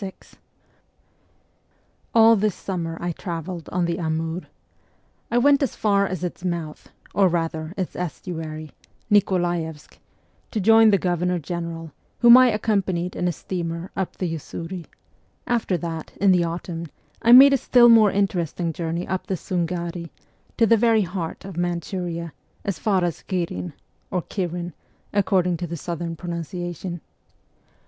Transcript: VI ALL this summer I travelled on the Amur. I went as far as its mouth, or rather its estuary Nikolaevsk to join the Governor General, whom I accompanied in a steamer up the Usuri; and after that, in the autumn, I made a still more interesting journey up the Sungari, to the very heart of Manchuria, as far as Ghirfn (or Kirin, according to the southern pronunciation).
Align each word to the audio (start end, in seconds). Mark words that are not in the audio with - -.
VI 0.03 0.11
ALL 2.15 2.35
this 2.35 2.55
summer 2.55 2.97
I 2.99 3.11
travelled 3.11 3.69
on 3.69 3.85
the 3.85 3.99
Amur. 3.99 4.47
I 5.29 5.37
went 5.37 5.61
as 5.61 5.75
far 5.75 6.07
as 6.07 6.23
its 6.23 6.43
mouth, 6.43 6.89
or 7.13 7.27
rather 7.27 7.75
its 7.77 7.95
estuary 7.95 8.71
Nikolaevsk 9.11 9.99
to 10.49 10.59
join 10.59 10.89
the 10.89 10.97
Governor 10.97 11.37
General, 11.37 11.91
whom 12.21 12.35
I 12.35 12.47
accompanied 12.49 13.15
in 13.15 13.27
a 13.27 13.31
steamer 13.31 13.91
up 13.95 14.15
the 14.17 14.25
Usuri; 14.33 14.71
and 14.71 14.87
after 15.45 15.77
that, 15.77 16.17
in 16.19 16.31
the 16.31 16.45
autumn, 16.45 16.87
I 17.21 17.31
made 17.31 17.53
a 17.53 17.57
still 17.57 17.87
more 17.87 18.09
interesting 18.09 18.73
journey 18.73 19.07
up 19.07 19.27
the 19.27 19.35
Sungari, 19.37 20.09
to 20.57 20.65
the 20.65 20.77
very 20.77 21.03
heart 21.03 21.45
of 21.45 21.57
Manchuria, 21.57 22.33
as 22.65 22.79
far 22.79 23.03
as 23.03 23.23
Ghirfn 23.27 23.73
(or 24.09 24.23
Kirin, 24.23 24.73
according 25.13 25.57
to 25.57 25.67
the 25.67 25.77
southern 25.77 26.15
pronunciation). 26.15 27.01